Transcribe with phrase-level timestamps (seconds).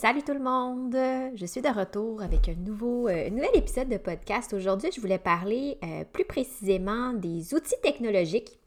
[0.00, 0.96] Salut tout le monde!
[1.34, 4.52] Je suis de retour avec un euh, nouvel épisode de podcast.
[4.52, 8.60] Aujourd'hui, je voulais parler euh, plus précisément des outils technologiques.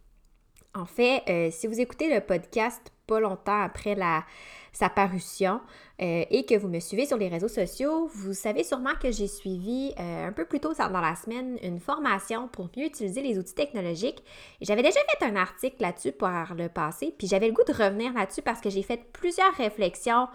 [0.73, 3.97] En fait, euh, si vous écoutez le podcast pas longtemps après
[4.71, 5.60] sa parution
[6.01, 9.28] euh, et que vous me suivez sur les réseaux sociaux, vous savez sûrement que j'ai
[9.28, 13.38] suivi euh, un peu plus tôt dans la semaine une formation pour mieux utiliser les
[13.38, 14.24] outils technologiques.
[14.62, 18.13] J'avais déjà fait un article là-dessus par le passé, puis j'avais le goût de revenir
[18.13, 20.30] là-dessus parce que j'ai fait plusieurs réflexions,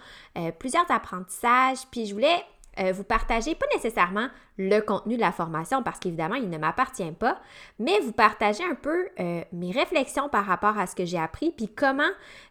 [0.58, 2.44] plusieurs apprentissages, puis je voulais
[2.78, 7.10] euh, vous partagez pas nécessairement le contenu de la formation parce qu'évidemment, il ne m'appartient
[7.12, 7.40] pas,
[7.78, 11.50] mais vous partagez un peu euh, mes réflexions par rapport à ce que j'ai appris,
[11.50, 12.10] puis comment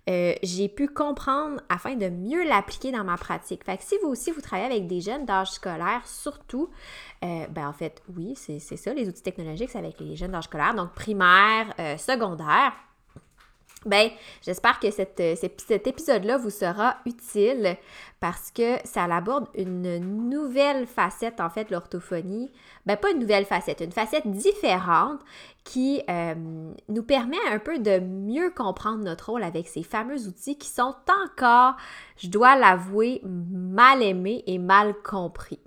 [0.10, 3.64] euh, j'ai pu comprendre afin de mieux l'appliquer dans ma pratique.
[3.64, 6.70] Fait que si vous aussi, vous travaillez avec des jeunes d'âge scolaire, surtout,
[7.22, 10.76] ben en fait, oui, c'est ça, les outils technologiques, c'est avec les jeunes d'âge scolaire,
[10.76, 12.74] donc primaire, secondaire.
[13.86, 14.10] Ben,
[14.42, 17.78] j'espère que euh, cet épisode-là vous sera utile
[18.20, 20.00] parce que ça aborde une
[20.30, 22.52] nouvelle facette, en fait, l'orthophonie.
[22.88, 25.20] Ben, pas une nouvelle facette, une facette différente
[25.64, 26.34] qui euh,
[26.90, 30.96] nous permet un peu de mieux comprendre notre rôle avec ces fameux outils qui sont
[31.26, 31.76] encore,
[32.18, 35.60] je dois l'avouer, mal aimés et mal compris.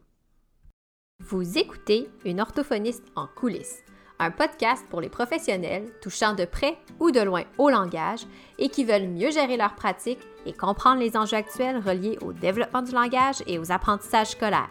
[1.20, 3.83] Vous écoutez une orthophoniste en coulisses
[4.20, 8.27] un podcast pour les professionnels touchant de près ou de loin au langage
[8.58, 12.83] et qui veulent mieux gérer leur pratique et comprendre les enjeux actuels reliés au développement
[12.83, 14.70] du langage et aux apprentissages scolaires.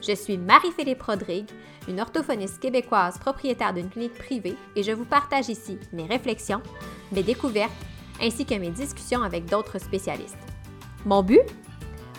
[0.00, 1.50] Je suis Marie-Philippe Rodrigue,
[1.88, 6.62] une orthophoniste québécoise propriétaire d'une clinique privée et je vous partage ici mes réflexions,
[7.12, 7.72] mes découvertes
[8.22, 10.38] ainsi que mes discussions avec d'autres spécialistes.
[11.04, 11.40] Mon but?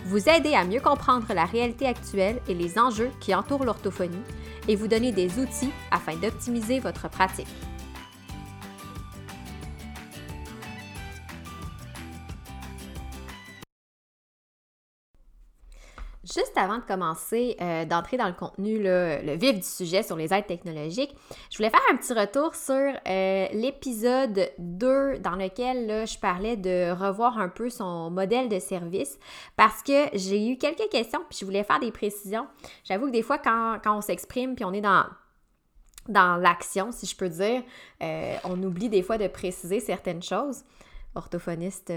[0.05, 4.23] Vous aider à mieux comprendre la réalité actuelle et les enjeux qui entourent l'orthophonie
[4.67, 7.47] et vous donner des outils afin d'optimiser votre pratique.
[16.33, 20.33] Juste avant de commencer, euh, d'entrer dans le contenu, le vif du sujet sur les
[20.33, 21.13] aides technologiques,
[21.49, 26.91] je voulais faire un petit retour sur euh, l'épisode 2 dans lequel je parlais de
[26.91, 29.19] revoir un peu son modèle de service
[29.57, 32.47] parce que j'ai eu quelques questions puis je voulais faire des précisions.
[32.85, 37.29] J'avoue que des fois, quand, on s'exprime puis on est dans l'action, si je peux
[37.29, 37.61] dire,
[38.01, 40.63] euh, on oublie des fois de préciser certaines choses.
[41.13, 41.91] Orthophoniste,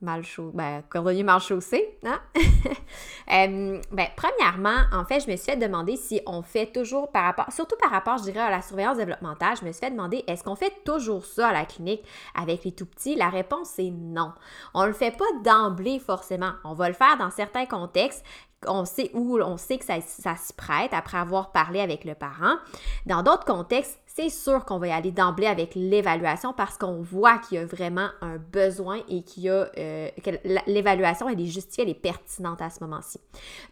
[0.00, 2.20] mal chaussé, ben, cordonnier mal chaussé, hein?
[2.36, 7.24] euh, ben, premièrement, en fait, je me suis fait demander si on fait toujours par
[7.24, 10.22] rapport, surtout par rapport, je dirais, à la surveillance développementale, je me suis fait demander
[10.26, 12.04] est-ce qu'on fait toujours ça à la clinique
[12.34, 13.14] avec les tout petits?
[13.14, 14.32] La réponse est non.
[14.74, 16.52] On ne le fait pas d'emblée forcément.
[16.64, 18.24] On va le faire dans certains contextes
[18.66, 22.14] on sait où on sait que ça, ça s'y prête après avoir parlé avec le
[22.14, 22.56] parent.
[23.04, 27.36] Dans d'autres contextes, c'est sûr qu'on va y aller d'emblée avec l'évaluation parce qu'on voit
[27.36, 30.30] qu'il y a vraiment un besoin et qu'il y a euh, que
[30.66, 33.20] l'évaluation elle est justifiée, elle est pertinente à ce moment-ci.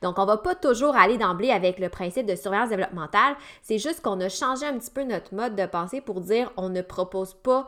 [0.02, 4.02] Donc on va pas toujours aller d'emblée avec le principe de surveillance développementale, c'est juste
[4.02, 7.32] qu'on a changé un petit peu notre mode de pensée pour dire on ne propose
[7.32, 7.66] pas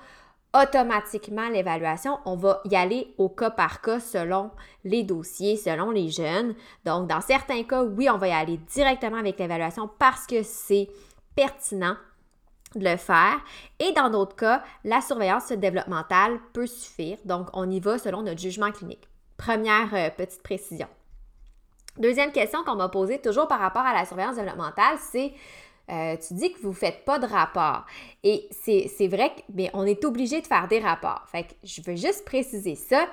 [0.55, 2.19] automatiquement l'évaluation.
[2.27, 4.51] On va y aller au cas par cas selon
[4.85, 6.55] les dossiers, selon les jeunes.
[6.85, 10.89] Donc, dans certains cas, oui, on va y aller directement avec l'évaluation parce que c'est
[11.35, 11.97] pertinent
[12.77, 13.39] de le faire.
[13.79, 17.19] Et dans d'autres cas, la surveillance développementale peut suffire.
[17.25, 19.09] Donc, on y va selon notre jugement clinique.
[19.37, 20.89] Première euh, petite précision.
[21.99, 25.33] Deuxième question qu'on m'a posée toujours par rapport à la surveillance développementale, c'est
[25.91, 27.85] euh, tu dis que vous ne faites pas de rapport.
[28.25, 29.33] Et c'est vrai
[29.73, 31.23] qu'on est obligé de faire des rapports.
[31.31, 33.07] Fait que je veux juste préciser ça.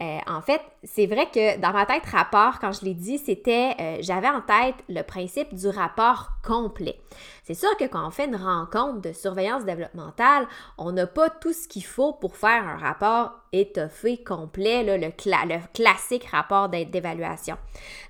[0.00, 3.74] Euh, en fait, c'est vrai que dans ma tête, rapport, quand je l'ai dit, c'était,
[3.80, 6.98] euh, j'avais en tête le principe du rapport complet.
[7.44, 10.48] C'est sûr que quand on fait une rencontre de surveillance développementale,
[10.78, 15.10] on n'a pas tout ce qu'il faut pour faire un rapport étoffé, complet, le,
[15.72, 17.56] classique rapport d'évaluation.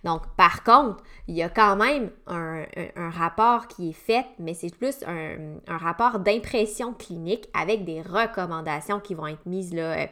[0.04, 2.64] Donc, par contre, il y a quand même un,
[3.10, 9.14] rapport qui est fait, mais c'est plus un, rapport d'impression clinique avec des recommandations qui
[9.14, 10.06] vont être mises là, euh,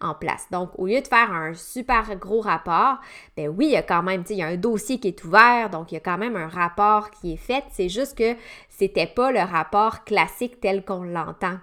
[0.00, 0.46] en place.
[0.50, 2.98] Donc, au lieu de faire un super gros rapport,
[3.36, 5.70] ben oui, il y a quand même, il y a un dossier qui est ouvert,
[5.70, 7.64] donc il y a quand même un rapport qui est fait.
[7.70, 8.36] C'est juste que
[8.68, 11.58] c'était pas le rapport classique tel qu'on l'entend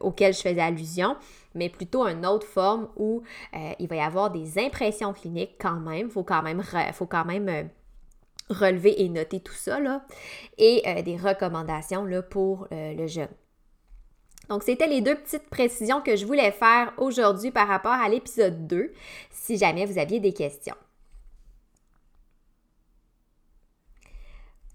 [0.00, 1.16] auquel je faisais allusion,
[1.58, 3.22] mais plutôt une autre forme où
[3.54, 6.06] euh, il va y avoir des impressions cliniques quand même.
[6.06, 6.62] Il faut quand même,
[6.92, 7.64] faut quand même euh,
[8.48, 10.02] relever et noter tout ça, là,
[10.56, 13.28] et euh, des recommandations là, pour le jeune.
[14.48, 18.66] Donc, c'était les deux petites précisions que je voulais faire aujourd'hui par rapport à l'épisode
[18.66, 18.92] 2,
[19.30, 20.76] si jamais vous aviez des questions.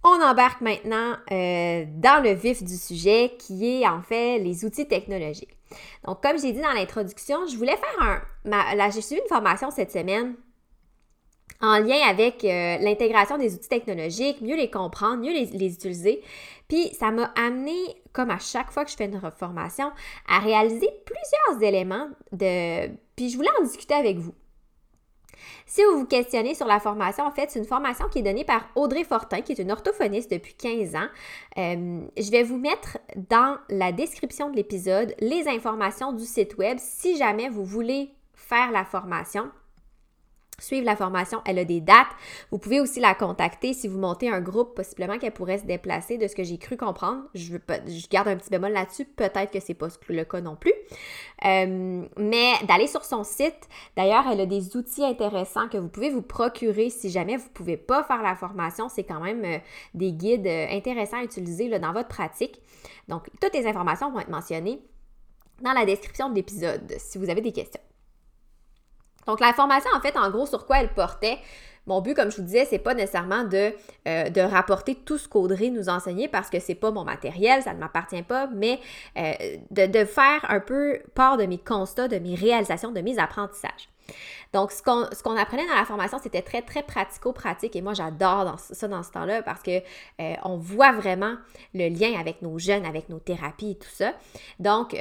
[0.04, 4.88] On embarque maintenant euh, dans le vif du sujet qui est en fait les outils
[4.88, 5.58] technologiques.
[6.06, 8.22] Donc, comme j'ai dit dans l'introduction, je voulais faire un.
[8.76, 10.36] là, j'ai suivi une formation cette semaine
[11.64, 16.22] en lien avec euh, l'intégration des outils technologiques, mieux les comprendre, mieux les, utiliser.
[16.68, 17.74] Puis ça m'a amené,
[18.12, 19.92] comme à chaque fois que je fais une formation,
[20.28, 22.88] à réaliser plusieurs éléments de...
[23.16, 24.34] Puis je voulais en discuter avec vous.
[25.66, 28.46] Si vous vous questionnez sur la formation, en fait, c'est une formation qui est donnée
[28.46, 31.08] par Audrey Fortin, qui est une orthophoniste depuis 15 ans.
[31.58, 32.98] Euh, je vais vous mettre
[33.30, 38.72] dans la description de l'épisode les informations du site web si jamais vous voulez faire
[38.72, 39.50] la formation
[40.60, 41.42] suivre la formation.
[41.46, 42.08] Elle a des dates.
[42.52, 46.18] Vous pouvez aussi la contacter si vous montez un groupe, possiblement qu'elle pourrait se déplacer
[46.18, 47.24] de ce que j'ai cru comprendre.
[47.34, 47.58] Je,
[48.10, 49.06] garde un petit bémol là-dessus.
[49.06, 50.74] Peut-être que c'est pas le cas non plus.
[51.46, 53.68] Euh, mais d'aller sur son site.
[53.96, 57.54] D'ailleurs, elle a des outils intéressants que vous pouvez vous procurer si jamais vous ne
[57.54, 58.90] pouvez pas faire la formation.
[58.90, 59.58] C'est quand même euh,
[59.94, 62.62] des guides euh, intéressants à utiliser dans votre pratique.
[63.08, 64.80] Donc, toutes les informations vont être mentionnées
[65.62, 67.82] dans la description de l'épisode si vous avez des questions.
[69.28, 71.40] Donc, la formation, en fait, en gros, sur quoi elle portait,
[71.86, 73.74] mon but, comme je vous disais, c'est pas nécessairement de,
[74.08, 77.74] euh, de rapporter tout ce qu'Audrey nous enseignait parce que c'est pas mon matériel, ça
[77.74, 78.80] ne m'appartient pas, mais
[79.18, 79.34] euh,
[79.72, 83.90] de, de, faire un peu part de mes constats, de mes réalisations, de mes apprentissages.
[84.54, 88.88] Donc, ce qu'on, apprenait dans la formation, c'était très, très pratico-pratique et moi, j'adore ça
[88.88, 89.80] dans ce temps-là parce que
[90.22, 91.36] euh, on voit vraiment
[91.74, 94.14] le lien avec nos jeunes, avec nos thérapies et tout ça.
[94.60, 94.96] Donc,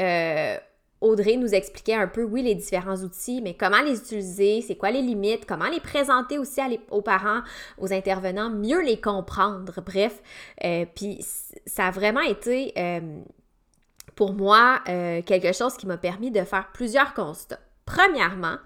[1.02, 4.90] Audrey nous expliquait un peu, oui, les différents outils, mais comment les utiliser, c'est quoi
[4.90, 6.60] les limites, comment les présenter aussi
[6.90, 7.42] aux parents,
[7.78, 10.22] aux intervenants, mieux les comprendre, bref.
[10.64, 11.18] Euh, puis
[11.66, 13.00] ça a vraiment été euh,
[14.14, 17.58] pour moi euh, quelque chose qui m'a permis de faire plusieurs constats.
[17.84, 18.56] Premièrement,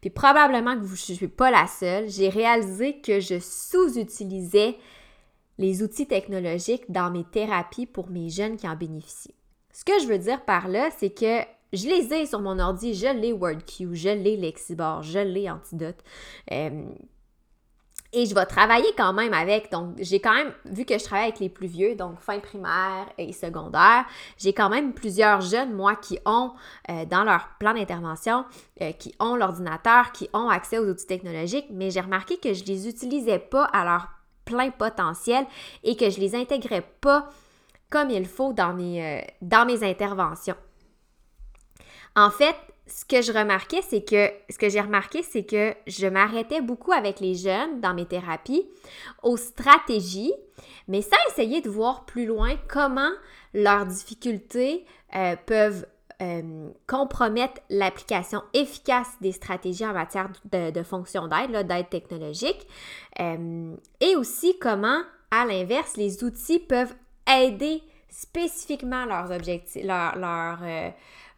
[0.00, 4.78] puis probablement que je ne suis pas la seule, j'ai réalisé que je sous-utilisais
[5.58, 9.34] les outils technologiques dans mes thérapies pour mes jeunes qui en bénéficient.
[9.72, 12.94] Ce que je veux dire par là, c'est que je les ai sur mon ordi,
[12.94, 15.98] je l'ai WordQ, je l'ai Lexibar, je l'ai Antidote.
[16.50, 16.84] Euh,
[18.12, 19.70] et je vais travailler quand même avec.
[19.70, 23.06] Donc, j'ai quand même, vu que je travaille avec les plus vieux, donc fin primaire
[23.18, 24.04] et secondaire,
[24.36, 26.52] j'ai quand même plusieurs jeunes, moi, qui ont
[26.90, 28.44] euh, dans leur plan d'intervention,
[28.82, 32.62] euh, qui ont l'ordinateur, qui ont accès aux outils technologiques, mais j'ai remarqué que je
[32.62, 34.08] ne les utilisais pas à leur
[34.44, 35.46] plein potentiel
[35.84, 37.28] et que je ne les intégrais pas
[37.90, 40.56] comme il faut dans mes, dans mes interventions.
[42.16, 42.56] En fait,
[42.90, 46.92] ce que je remarquais, c'est que ce que j'ai remarqué, c'est que je m'arrêtais beaucoup
[46.92, 48.66] avec les jeunes dans mes thérapies
[49.22, 50.32] aux stratégies,
[50.88, 53.10] mais sans essayer de voir plus loin comment
[53.54, 54.84] leurs difficultés
[55.14, 55.86] euh, peuvent
[56.20, 62.66] euh, compromettre l'application efficace des stratégies en matière de, fonction d'aide, d'aide technologique,
[63.20, 66.94] euh, et aussi comment, à l'inverse, les outils peuvent
[67.26, 70.58] aider spécifiquement leurs objectifs, leurs leur,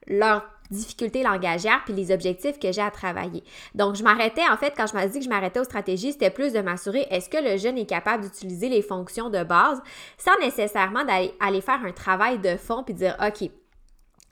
[0.07, 0.43] leur
[0.73, 3.45] difficultés langagières puis les objectifs que j'ai à travailler.
[3.75, 6.31] Donc, je m'arrêtais, en fait, quand je m'ai dit que je m'arrêtais aux stratégies, c'était
[6.31, 9.81] plus de m'assurer est-ce que le jeune est capable d'utiliser les fonctions de base
[10.19, 13.49] sans nécessairement d'aller aller faire un travail de fond puis dire OK,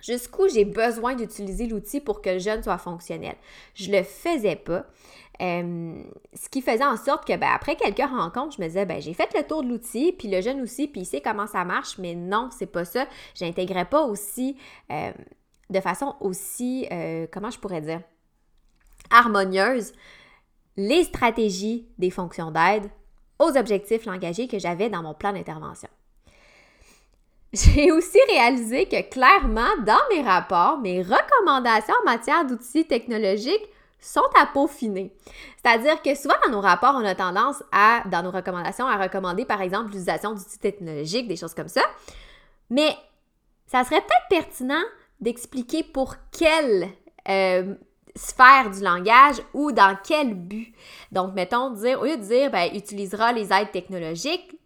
[0.00, 3.36] jusqu'où j'ai besoin d'utiliser l'outil pour que le jeune soit fonctionnel?
[3.74, 4.86] Je le faisais pas.
[5.40, 9.14] Ce qui faisait en sorte que ben, après quelques rencontres, je me disais ben, j'ai
[9.14, 11.96] fait le tour de l'outil, puis le jeune aussi, puis il sait comment ça marche,
[11.98, 13.06] mais non, c'est pas ça.
[13.34, 14.56] J'intégrais pas aussi
[15.70, 18.02] de façon aussi, euh, comment je pourrais dire,
[19.10, 19.92] harmonieuse
[20.76, 22.90] les stratégies des fonctions d'aide
[23.38, 25.88] aux objectifs langagiers que j'avais dans mon plan d'intervention.
[27.52, 33.68] J'ai aussi réalisé que clairement, dans mes rapports, mes recommandations en matière d'outils technologiques
[33.98, 35.12] sont à peaufiner.
[35.62, 39.44] C'est-à-dire que souvent dans nos rapports, on a tendance à, dans nos recommandations, à recommander
[39.44, 41.82] par exemple l'utilisation d'outils technologiques, des choses comme ça.
[42.70, 42.96] Mais
[43.66, 44.82] ça serait peut-être pertinent
[45.20, 46.88] d'expliquer pour quelle
[47.28, 47.74] euh,
[48.16, 50.74] sphère du langage ou dans quel but.
[51.12, 54.56] Donc, mettons, dire, au lieu de dire, ben, utilisera les aides technologiques,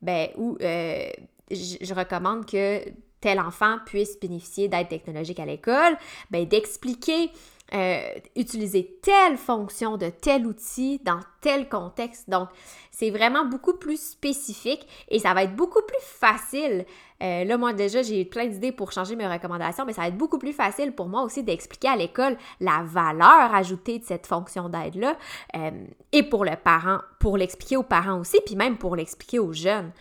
[0.00, 1.10] ben, ou euh,
[1.50, 2.80] je, recommande que
[3.20, 5.96] tel enfant puisse bénéficier d'aides technologiques à l'école,
[6.30, 7.30] ben, d'expliquer
[7.74, 8.02] euh,
[8.36, 12.28] utiliser telle fonction de tel outil dans tel contexte.
[12.28, 12.48] Donc,
[12.90, 16.84] c'est vraiment beaucoup plus spécifique et ça va être beaucoup plus facile.
[17.22, 20.18] Euh, là, moi, déjà, j'ai plein d'idées pour changer mes recommandations, mais ça va être
[20.18, 24.68] beaucoup plus facile pour moi aussi d'expliquer à l'école la valeur ajoutée de cette fonction
[24.68, 25.16] d'aide-là
[25.56, 25.70] euh,
[26.12, 29.92] et pour le parent, pour l'expliquer aux parents aussi, puis même pour l'expliquer aux jeunes.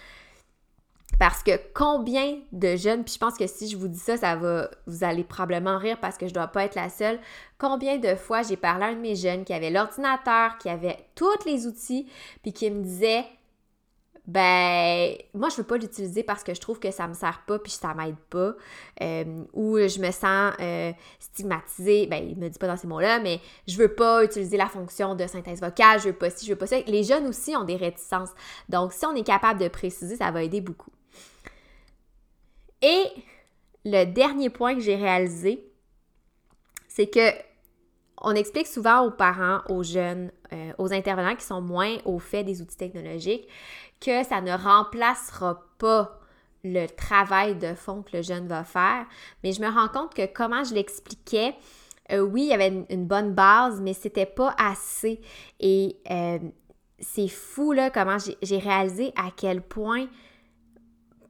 [1.19, 4.35] Parce que combien de jeunes, puis je pense que si je vous dis ça, ça
[4.35, 7.19] va, vous allez probablement rire parce que je dois pas être la seule.
[7.59, 10.97] Combien de fois j'ai parlé à un de mes jeunes qui avait l'ordinateur, qui avait
[11.13, 12.07] tous les outils,
[12.41, 13.25] puis qui me disait
[14.27, 17.57] ben moi je veux pas l'utiliser parce que je trouve que ça me sert pas
[17.59, 18.53] puis ça m'aide pas.
[19.01, 22.07] Euh, ou je me sens euh, stigmatisée.
[22.07, 25.15] Ben il me dit pas dans ces mots-là mais je veux pas utiliser la fonction
[25.15, 26.77] de synthèse vocale je veux pas si je veux pas ça.
[26.87, 28.29] Les jeunes aussi ont des réticences.
[28.69, 30.91] Donc si on est capable de préciser ça va aider beaucoup
[32.81, 33.05] et
[33.85, 35.71] le dernier point que j'ai réalisé
[36.87, 37.31] c'est que
[38.23, 42.43] on explique souvent aux parents, aux jeunes, euh, aux intervenants qui sont moins au fait
[42.43, 43.47] des outils technologiques
[43.99, 46.19] que ça ne remplacera pas
[46.63, 49.05] le travail de fond que le jeune va faire.
[49.43, 51.55] Mais je me rends compte que comment je l'expliquais,
[52.11, 55.21] euh, oui, il y avait une, bonne base, mais c'était pas assez.
[55.59, 56.39] Et euh,
[56.99, 60.07] c'est fou, là, comment j'ai réalisé à quel point,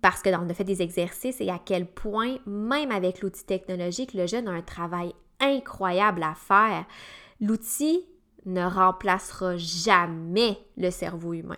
[0.02, 4.14] parce que on a fait des exercices, et à quel point, même avec l'outil technologique,
[4.14, 6.86] le jeune a un travail incroyable à faire.
[7.40, 8.06] L'outil
[8.46, 11.58] ne remplacera jamais le cerveau humain.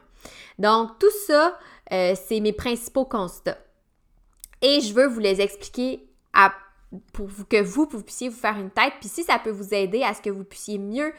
[0.60, 1.58] Donc, tout ça,
[1.92, 3.58] euh, c'est mes principaux constats.
[4.62, 6.08] Et je veux vous les expliquer
[7.12, 8.94] pour que vous, puissiez vous faire une tête.
[9.00, 11.14] Puis si ça peut vous aider à ce que vous puissiez mieux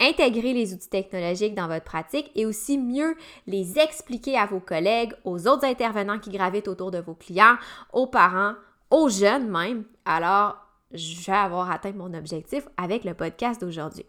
[0.00, 3.16] intégrer les outils technologiques dans votre pratique et aussi mieux
[3.46, 7.56] les expliquer à vos collègues, aux autres intervenants qui gravitent autour de vos clients,
[7.92, 8.54] aux parents,
[8.90, 9.84] aux jeunes même.
[10.04, 10.56] Alors,
[10.92, 14.06] je vais avoir atteint mon objectif avec le podcast d'aujourd'hui.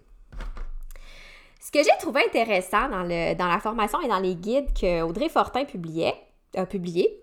[1.59, 5.01] Ce que j'ai trouvé intéressant dans, le, dans la formation et dans les guides que
[5.01, 6.15] Audrey Fortin publiait,
[6.55, 7.19] a publié,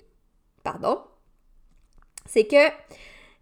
[0.62, 1.00] pardon,
[2.26, 2.71] c'est que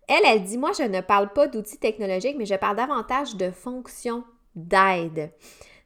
[0.08, 3.50] elle, elle dit, moi, je ne parle pas d'outils technologiques, mais je parle davantage de
[3.50, 5.32] fonctions d'aide.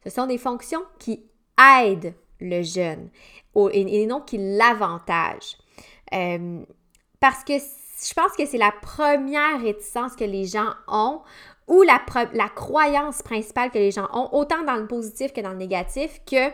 [0.04, 1.24] Ce sont des fonctions qui
[1.58, 3.10] aident le jeune
[3.72, 5.56] et, non qui l'avantagent.
[6.14, 6.62] Euh,
[7.20, 11.20] parce que je pense que c'est la première réticence que les gens ont
[11.66, 12.00] ou la,
[12.32, 16.20] la croyance principale que les gens ont, autant dans le positif que dans le négatif,
[16.24, 16.50] que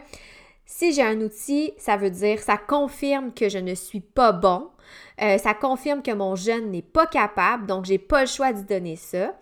[0.66, 4.70] si j'ai un outil, ça veut dire, ça confirme que je ne suis pas bon,
[5.22, 8.64] euh, ça confirme que mon jeune n'est pas capable, donc j'ai pas le choix d'y
[8.64, 9.34] donner ça.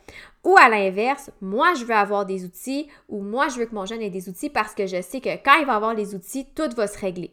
[0.45, 3.87] Ou à l'inverse, moi je veux avoir des outils ou moi je veux que mon
[3.87, 6.47] jeune ait des outils parce que je sais que quand il va avoir les outils,
[6.55, 7.33] tout va se régler.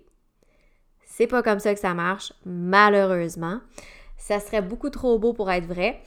[1.06, 3.60] C'est pas comme ça que ça marche, malheureusement.
[4.18, 6.02] Ça serait beaucoup trop beau pour être vrai.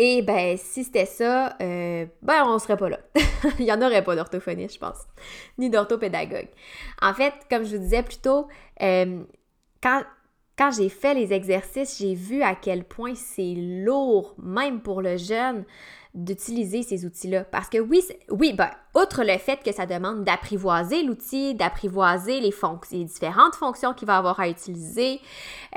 [0.00, 3.00] Et ben, si c'était ça, euh, ben, on serait pas là.
[3.58, 4.98] Il n'y en aurait pas d'orthophoniste, je pense,
[5.58, 6.48] ni d'orthopédagogue.
[7.02, 8.46] En fait, comme je vous disais plus tôt,
[8.80, 9.24] euh,
[9.82, 10.04] quand,
[10.58, 15.16] quand j'ai fait les exercices, j'ai vu à quel point c'est lourd, même pour le
[15.16, 15.64] jeune,
[16.14, 17.44] d'utiliser ces outils-là.
[17.44, 22.52] Parce que oui, oui, ben, outre le fait que ça demande d'apprivoiser l'outil, d'apprivoiser les,
[23.04, 25.20] différentes fonctions qu'il va avoir à utiliser,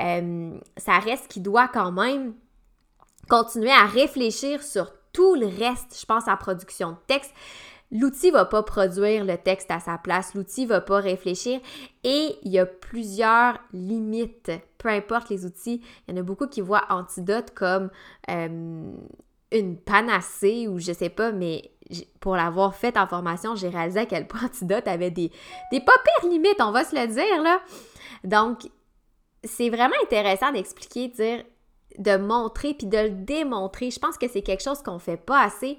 [0.00, 2.34] euh, ça reste qu'il doit quand même
[3.28, 7.32] continuer à réfléchir sur tout le reste, je pense à production de texte.
[7.92, 11.60] L'outil va pas produire le texte à sa place, l'outil va pas réfléchir
[12.04, 15.82] et il y a plusieurs limites, peu importe les outils.
[16.08, 17.90] Il y en a beaucoup qui voient Antidote comme
[18.30, 18.92] euh,
[19.52, 21.70] une panacée ou je sais pas, mais
[22.20, 25.30] pour l'avoir fait en formation, j'ai réalisé à quel point Antidote avait des,
[25.70, 27.60] des pas pires limites, on va se le dire là.
[28.24, 28.70] Donc,
[29.44, 31.44] c'est vraiment intéressant d'expliquer, de dire
[31.98, 33.90] de montrer puis de le démontrer.
[33.90, 35.78] Je pense que c'est quelque chose qu'on fait pas assez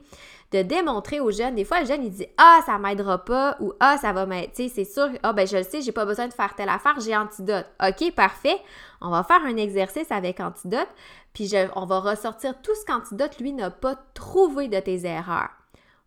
[0.53, 1.55] de démontrer aux jeunes.
[1.55, 4.51] Des fois, le jeune, il dit Ah, ça m'aidera pas ou Ah, ça va m'aider.
[4.55, 6.69] Tu sais, c'est sûr, Ah, ben je le sais, j'ai pas besoin de faire telle
[6.69, 7.65] affaire, j'ai antidote.
[7.81, 8.57] OK, parfait.
[9.01, 10.87] On va faire un exercice avec antidote,
[11.33, 15.49] puis on va ressortir tout ce qu'antidote, lui, n'a pas trouvé de tes erreurs.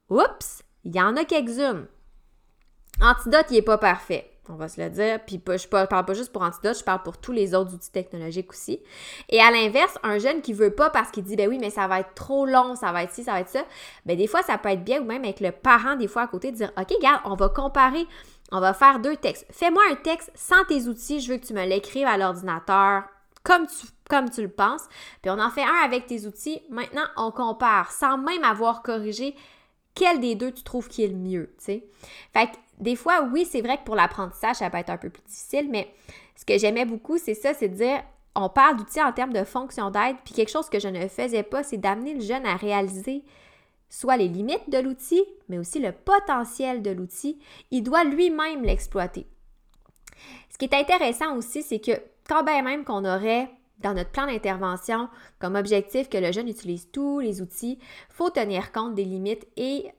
[0.08, 1.86] Oups, il y en a quelques-unes.
[3.02, 5.20] Antidote, il est pas parfait on va se le dire.
[5.26, 8.50] Puis je parle pas juste pour Antidote, je parle pour tous les autres outils technologiques
[8.50, 8.80] aussi.
[9.28, 11.86] Et à l'inverse, un jeune qui veut pas parce qu'il dit ben oui, mais ça
[11.86, 13.64] va être trop long, ça va être ci, ça va être ça,
[14.04, 16.26] ben des fois ça peut être bien ou même avec le parent des fois à
[16.26, 18.06] côté de dire OK, regarde, on va comparer,
[18.52, 19.46] on va faire deux textes.
[19.50, 23.04] Fais-moi un texte sans tes outils, je veux que tu me l'écrives à l'ordinateur
[23.46, 24.82] comme tu, comme tu le penses.
[25.22, 26.60] Puis on en fait un avec tes outils.
[26.68, 29.34] Maintenant, on compare sans même avoir corrigé
[29.96, 31.82] quel des deux tu trouves qui est le mieux, tu.
[32.32, 35.10] Fait que des fois, oui, c'est vrai que pour l'apprentissage, ça peut être un peu
[35.10, 35.92] plus difficile, mais
[36.36, 38.02] ce que j'aimais beaucoup, c'est ça, c'est de dire,
[38.34, 41.42] on parle d'outils en termes de fonction d'aide, puis quelque chose que je ne faisais
[41.42, 43.24] pas, c'est d'amener le jeune à réaliser
[43.88, 47.38] soit les limites de l'outil, mais aussi le potentiel de l'outil.
[47.70, 49.26] Il doit lui-même l'exploiter.
[50.50, 51.92] Ce qui est intéressant aussi, c'est que
[52.28, 53.48] quand bien même qu'on aurait
[53.78, 58.30] dans notre plan d'intervention comme objectif que le jeune utilise tous les outils, il faut
[58.30, 59.90] tenir compte des limites et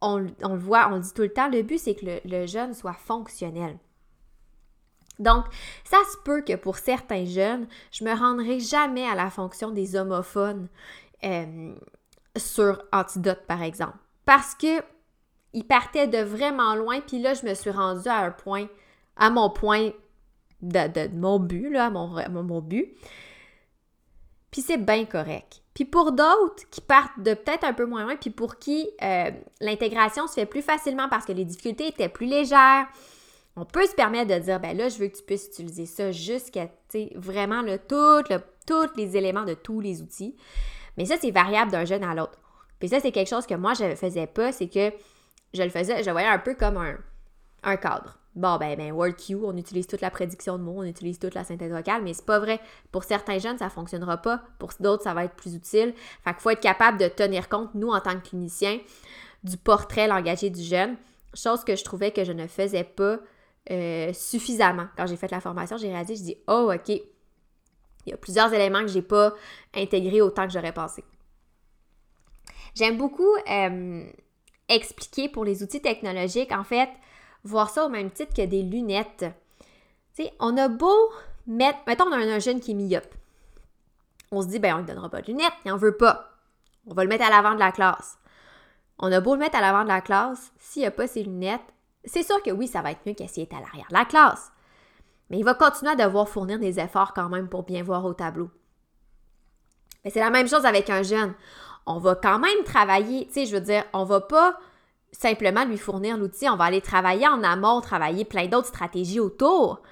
[0.00, 2.74] on, le voit, on le dit tout le temps, le but c'est que le, jeune
[2.74, 3.78] soit fonctionnel.
[5.20, 5.44] Donc,
[5.84, 9.94] ça se peut que pour certains jeunes, je me rendrai jamais à la fonction des
[9.94, 10.68] homophones
[11.22, 11.72] euh,
[12.36, 13.96] sur Antidote, par exemple.
[14.26, 14.82] Parce que
[15.52, 18.66] il partait de vraiment loin, puis là, je me suis rendue à un point,
[19.16, 19.92] à mon point
[20.62, 22.94] de, mon but, là, mon, but.
[24.50, 25.62] Puis c'est bien correct.
[25.74, 29.30] Puis pour d'autres qui partent de peut-être un peu moins loin, puis pour qui euh,
[29.60, 32.86] l'intégration se fait plus facilement parce que les difficultés étaient plus légères,
[33.56, 36.12] on peut se permettre de dire, ben là, je veux que tu puisses utiliser ça
[36.12, 36.68] jusqu'à,
[37.14, 40.36] vraiment le, le, tous les éléments de tous les outils.
[40.96, 42.38] Mais ça, c'est variable d'un jeune à l'autre.
[42.78, 44.92] Puis ça, c'est quelque chose que moi, je ne faisais pas, c'est que
[45.52, 46.78] je le faisais, je voyais un peu comme
[47.62, 48.18] un cadre.
[48.36, 51.44] Bon, ben, ben, WordQ, on utilise toute la prédiction de mots, on utilise toute la
[51.44, 52.60] synthèse vocale, mais c'est pas vrai.
[52.90, 54.42] Pour certains jeunes, ça fonctionnera pas.
[54.58, 55.94] Pour d'autres, ça va être plus utile.
[56.24, 58.80] Fait qu'il faut être capable de tenir compte, nous, en tant que cliniciens,
[59.44, 60.96] du portrait langagier du jeune.
[61.34, 63.18] Chose que je trouvais que je ne faisais pas
[63.70, 64.86] euh, suffisamment.
[64.96, 68.52] Quand j'ai fait la formation, j'ai réalisé, je dis, oh, OK, il y a plusieurs
[68.52, 69.32] éléments que j'ai pas
[69.74, 71.04] intégrés autant que j'aurais pensé.
[72.74, 74.04] J'aime beaucoup euh,
[74.68, 76.88] expliquer pour les outils technologiques, en fait,
[77.44, 79.26] voir ça au même titre que des lunettes.
[80.14, 81.12] Tu sais, on a beau
[81.46, 83.14] mettre, mettons, on a un, jeune qui est myope.
[84.30, 86.30] On se dit, ben, on ne donnera pas de lunettes, il n'en veut pas.
[86.86, 88.18] On va le mettre à l'avant de la classe.
[88.98, 91.74] On a beau le mettre à l'avant de la classe, s'il n'a pas ses lunettes,
[92.04, 94.52] c'est sûr que oui, ça va être mieux qu'il est à l'arrière de la classe.
[95.30, 98.12] Mais il va continuer à devoir fournir des efforts quand même pour bien voir au
[98.12, 98.50] tableau.
[100.04, 101.34] Mais c'est la même chose avec un jeune.
[101.86, 104.58] On va quand même travailler, tu sais, je veux dire, on va pas
[105.14, 109.82] simplement lui fournir l'outil, on va aller travailler en amont, travailler plein d'autres stratégies autour.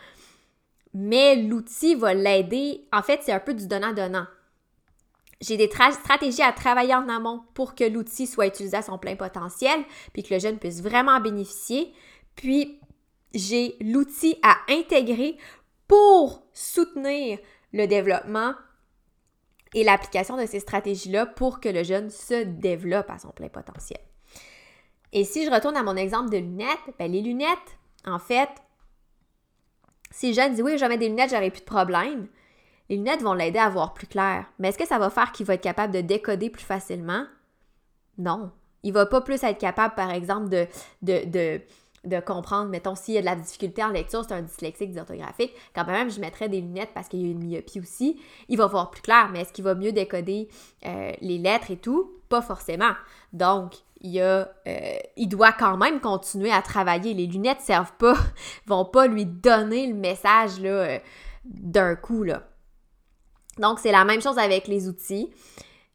[0.94, 2.86] Mais l'outil va l'aider.
[2.92, 4.26] En fait, c'est un peu du donnant-donnant.
[5.40, 9.16] J'ai des stratégies à travailler en amont pour que l'outil soit utilisé à son plein
[9.16, 11.92] potentiel, puis que le jeune puisse vraiment bénéficier.
[12.36, 12.80] Puis,
[13.34, 15.36] j'ai l'outil à intégrer
[15.88, 17.38] pour soutenir
[17.72, 18.54] le développement
[19.74, 24.00] et l'application de ces stratégies-là pour que le jeune se développe à son plein potentiel.
[25.12, 28.48] Et si je retourne à mon exemple de lunettes, ben les lunettes, en fait,
[30.10, 32.28] si le jeune dit oui, je vais des lunettes, j'aurai plus de problème,
[32.88, 34.46] les lunettes vont l'aider à voir plus clair.
[34.58, 37.24] Mais est-ce que ça va faire qu'il va être capable de décoder plus facilement?
[38.18, 38.50] Non.
[38.82, 40.66] Il va pas plus être capable, par exemple, de,
[41.02, 41.60] de,
[42.04, 45.52] de, comprendre, mettons, s'il y a de la difficulté en lecture, c'est un dyslexique dysorthographique,
[45.74, 48.66] quand même, je mettrais des lunettes parce qu'il y a une myopie aussi, il va
[48.66, 50.48] voir plus clair, mais est-ce qu'il va mieux décoder
[50.84, 52.12] euh, les lettres et tout?
[52.28, 52.92] Pas forcément.
[53.32, 57.14] Donc, il, a, euh, il doit quand même continuer à travailler.
[57.14, 58.16] Les lunettes ne servent pas,
[58.66, 60.98] vont pas lui donner le message là, euh,
[61.44, 62.24] d'un coup.
[62.24, 62.42] Là.
[63.58, 65.32] Donc, c'est la même chose avec les outils.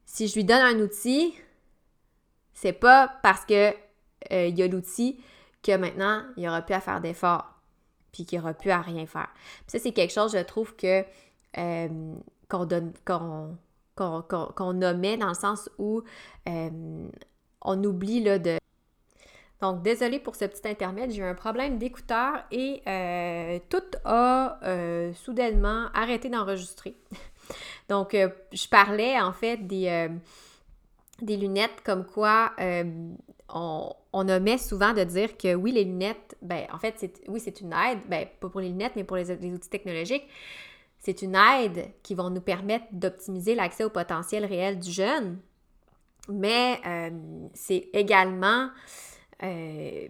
[0.06, 1.34] Si je lui donne un outil,
[2.54, 3.72] c'est pas parce que
[4.32, 5.20] euh, il y a l'outil
[5.62, 7.54] que maintenant, il n'y aura plus à faire d'efforts,
[8.14, 9.28] puis qu'il n'y aura plus à rien faire.
[9.68, 11.04] ça, c'est quelque chose, je trouve, que
[12.50, 13.58] qu'on donne, qu'on,
[13.96, 16.04] qu'on, nommait dans le sens où
[17.62, 18.58] on oublie là, de...
[19.62, 24.60] Donc, désolé pour ce petit intermède, j'ai eu un problème d'écouteur et euh, tout a
[24.64, 26.96] euh, soudainement arrêté d'enregistrer.
[27.90, 30.10] Donc, euh, je parlais en fait des,
[31.22, 32.52] lunettes comme quoi
[33.50, 37.40] on, on omet souvent de dire que oui, les lunettes, ben en fait, c'est, oui,
[37.40, 40.28] c'est une aide, ben pas pour les lunettes, mais pour les outils technologiques.
[41.00, 45.40] C'est une aide qui va nous permettre d'optimiser l'accès au potentiel réel du jeune,
[46.30, 47.10] mais euh,
[47.54, 48.70] c'est également
[49.44, 50.08] euh,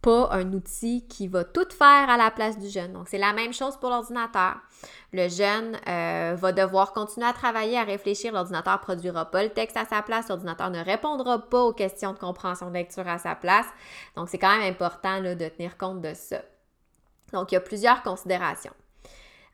[0.00, 2.92] pas un outil qui va tout faire à la place du jeune.
[2.92, 4.56] Donc, c'est la même chose pour l'ordinateur.
[5.12, 8.32] Le jeune euh, va devoir continuer à travailler, à réfléchir.
[8.32, 10.28] L'ordinateur ne produira pas le texte à sa place.
[10.28, 13.66] L'ordinateur ne répondra pas aux questions de compréhension de lecture à sa place.
[14.14, 16.42] Donc, c'est quand même important de tenir compte de ça.
[17.32, 18.74] Donc, il y a plusieurs considérations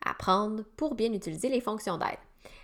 [0.05, 2.17] à prendre pour bien utiliser les fonctions d'aide.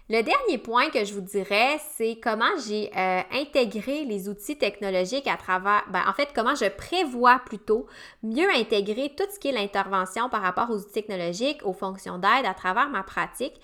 [0.10, 5.28] Le dernier point que je vous dirais, c'est comment j'ai euh, intégré les outils technologiques
[5.28, 7.88] à travers, ben, en fait, comment je prévois plutôt
[8.24, 12.46] mieux intégrer tout ce qui est l'intervention par rapport aux outils technologiques, aux fonctions d'aide
[12.46, 13.56] à travers ma pratique.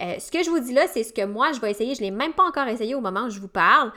[0.00, 1.94] Euh, ce que je vous dis là, c'est ce que moi, je vais essayer.
[1.94, 3.92] Je ne l'ai même pas encore essayé au moment où je vous parle.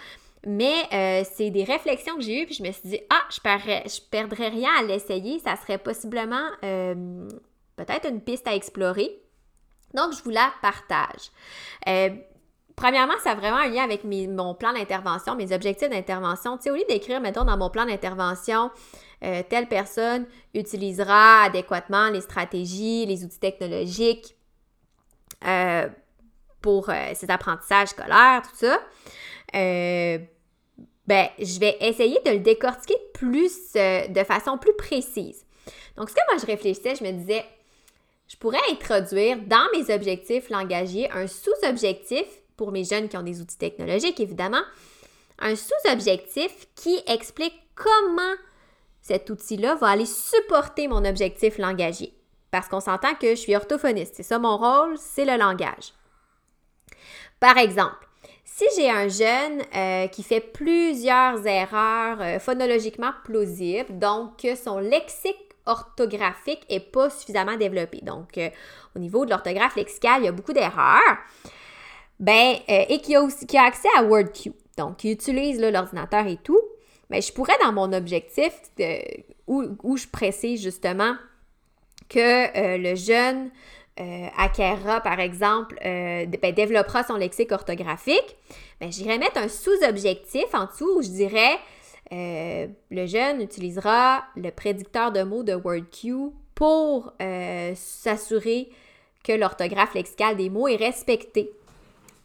[0.45, 3.39] Mais euh, c'est des réflexions que j'ai eues, puis je me suis dit, ah, je
[3.49, 5.39] ne je perdrais rien à l'essayer.
[5.39, 9.24] Ça serait possiblement peut-être une piste à explorer.
[9.95, 11.31] Donc, je vous la partage.
[11.87, 12.09] Euh,
[12.75, 16.57] premièrement, ça a vraiment un lien avec mon plan d'intervention, mes objectifs d'intervention.
[16.57, 18.71] Tu sais, au lieu d'écrire, mettons, dans mon plan d'intervention,
[19.23, 24.35] euh, telle personne utilisera adéquatement les stratégies, les outils technologiques
[25.47, 25.87] euh,
[26.61, 28.79] pour ses apprentissages scolaires, tout ça.
[29.53, 35.45] ben, je vais essayer de le décortiquer plus, de façon plus précise.
[35.95, 37.45] Donc, ce que moi je réfléchissais, je me disais,
[38.27, 42.25] je pourrais introduire dans mes objectifs langagiers un sous-objectif
[42.57, 44.63] pour mes jeunes qui ont des outils technologiques, évidemment,
[45.39, 48.35] un sous-objectif qui explique comment
[49.01, 52.13] cet outil-là va aller supporter mon objectif langagier.
[52.51, 54.15] parce qu'on s'entend que je suis orthophoniste.
[54.15, 55.93] C'est ça mon rôle, c'est le langage.
[57.41, 58.07] Par exemple,
[58.45, 64.79] si j'ai un jeune euh, qui fait plusieurs erreurs euh, phonologiquement plausibles, donc que son
[64.79, 67.99] lexique orthographique est pas suffisamment développé.
[68.01, 68.49] Donc, euh,
[68.95, 71.17] au niveau de l'orthographe lexicale, il y a beaucoup d'erreurs.
[72.19, 74.53] Ben, et qui a aussi qui a accès à WordQ.
[74.77, 76.61] Donc, qui utilise l'ordinateur et tout.
[77.09, 78.53] Mais je pourrais, dans mon objectif,
[79.47, 81.15] où, je précise justement
[82.07, 83.51] que le jeune
[83.99, 84.27] euh,
[85.03, 88.35] par exemple, euh, ben, développera son lexique orthographique,
[88.81, 91.57] ben, j'irais mettre un sous-objectif en dessous où je dirais
[92.11, 97.13] euh, le jeune utilisera le prédicteur de mots de WordQ pour
[97.75, 98.69] s'assurer
[99.23, 101.51] que l'orthographe lexicale des mots est respectée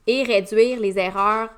[0.06, 1.50] et réduire les erreurs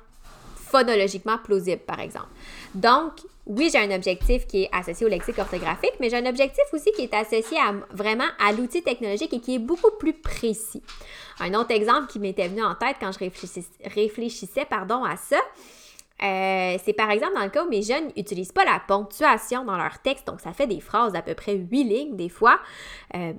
[0.73, 2.29] phonologiquement plausibles, par exemple.
[2.73, 3.13] Donc,
[3.45, 6.91] oui, j'ai un objectif qui est associé au lexique orthographique, mais j'ai un objectif aussi
[6.93, 10.81] qui est associé à, vraiment à l'outil technologique et qui est beaucoup plus précis.
[11.39, 13.19] Un autre exemple qui m'était venu en tête quand je
[13.93, 15.39] réfléchissais, pardon, à ça,
[16.21, 19.77] euh, c'est par exemple dans le cas où mes jeunes n'utilisent pas la ponctuation dans
[19.77, 22.59] leur texte, donc ça fait des phrases d'à peu près huit lignes des fois.
[23.15, 23.33] Euh,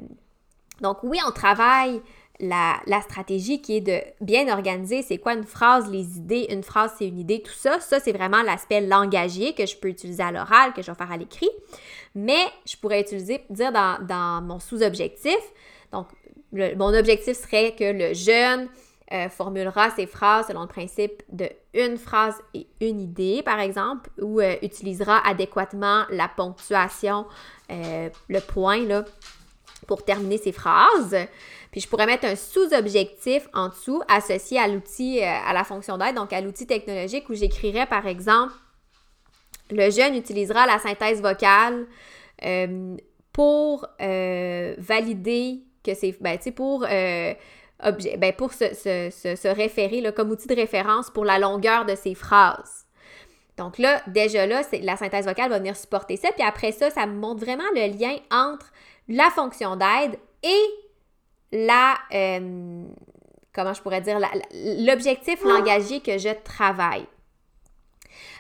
[0.81, 2.03] donc oui, on travaille
[2.41, 6.93] la, stratégie qui est de bien organiser c'est quoi une phrase, les idées, une phrase
[6.99, 7.81] c'est une idée, tout ça.
[7.81, 11.13] Ça, c'est vraiment l'aspect langagier que je peux utiliser à l'oral, que je vais faire
[11.13, 11.51] à l'écrit.
[12.15, 15.39] Mais je pourrais utiliser, dire dans, mon sous-objectif.
[15.93, 16.09] Donc,
[16.53, 18.69] mon objectif serait que le jeune
[19.13, 24.09] euh, formulera ses phrases selon le principe de une phrase et une idée, par exemple,
[24.19, 27.27] ou euh, utilisera adéquatement la ponctuation,
[27.71, 29.05] euh, le point, là,
[29.87, 31.15] pour terminer ses phrases.
[31.71, 36.15] Puis je pourrais mettre un sous-objectif en dessous associé à l'outil, à la fonction d'aide,
[36.15, 38.55] donc à l'outil technologique où j'écrirais par exemple
[39.71, 41.87] le jeune utilisera la synthèse vocale
[43.33, 46.17] pour valider que c'est.
[46.23, 46.87] Ben, pour.
[47.81, 52.87] Ben, pour se, référer comme outil de référence pour la longueur de ses phrases.
[53.57, 56.29] Donc là, déjà là, la synthèse vocale va venir supporter ça.
[56.33, 58.73] Puis après ça, ça me montre vraiment le lien entre
[59.09, 60.61] la fonction d'aide et
[61.53, 62.85] la, euh,
[63.53, 64.19] comment je pourrais dire,
[64.53, 65.49] l'objectif ah!
[65.49, 67.07] langagier que je travaille.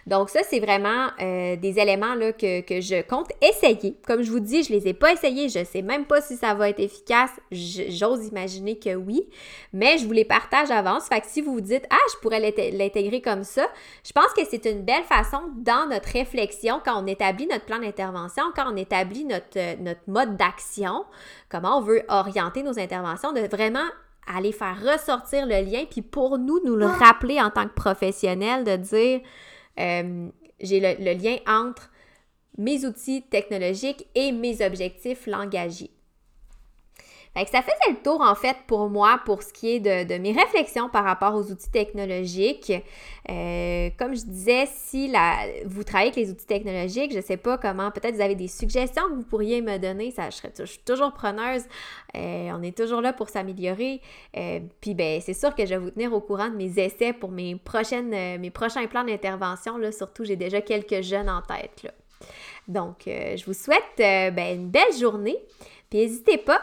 [0.07, 3.97] Donc ça, c'est vraiment euh, des éléments là, que, je compte essayer.
[4.07, 6.21] Comme je vous dis, je ne les ai pas essayés, je ne sais même pas
[6.21, 7.31] si ça va être efficace.
[7.51, 9.29] J'ose imaginer que oui,
[9.73, 11.07] mais je vous les partage avance.
[11.09, 13.67] Fait que si vous vous dites, ah, je pourrais l'intégrer comme ça,
[14.05, 17.79] je pense que c'est une belle façon dans notre réflexion, quand on établit notre plan
[17.79, 21.05] d'intervention, quand on établit notre, euh, notre mode d'action,
[21.49, 23.87] comment on veut orienter nos interventions, de vraiment
[24.27, 27.05] aller faire ressortir le lien, puis pour nous, nous le ah!
[27.07, 29.21] rappeler en tant que professionnels, de dire,
[29.78, 30.28] euh,
[30.60, 31.90] j'ai le, lien entre
[32.58, 35.90] mes outils technologiques et mes objectifs langagiers.
[37.37, 40.88] Ça faisait le tour en fait pour moi pour ce qui est de, mes réflexions
[40.88, 42.73] par rapport aux outils technologiques.
[43.29, 45.12] Euh, comme je disais, si
[45.66, 48.47] vous travaillez avec les outils technologiques, je ne sais pas comment, peut-être vous avez des
[48.47, 51.64] suggestions que vous pourriez me donner, ça, je, serais, suis toujours preneuse.
[52.14, 54.01] Euh, on est toujours là pour s'améliorer.
[54.37, 57.12] Euh, puis ben, c'est sûr que je vais vous tenir au courant de mes essais
[57.12, 58.07] pour mes, prochains
[58.88, 59.81] plans d'intervention.
[59.90, 61.92] Surtout, j'ai déjà quelques jeunes en tête.
[62.68, 65.37] Donc, je vous souhaite ben, une belle journée.
[65.90, 66.61] Puis n'hésitez pas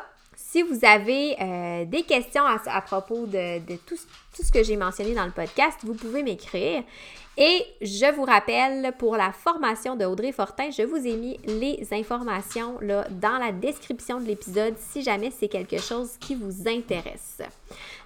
[0.52, 3.96] si vous avez euh, des questions à, propos de, tout,
[4.34, 6.84] ce que j'ai mentionné dans le podcast, vous pouvez m'écrire.
[7.38, 11.88] Et je vous rappelle, pour la formation de Audrey Fortin, je vous ai mis les
[11.94, 17.42] informations dans la description de l'épisode si jamais c'est quelque chose qui vous intéresse.